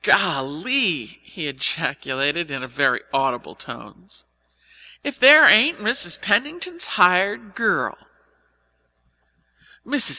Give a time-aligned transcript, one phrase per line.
[0.03, 4.25] "Golly!" he ejaculated in very audible tones.
[5.03, 6.19] "If there ain't Mrs.
[6.19, 7.99] Pennington's hired girl!"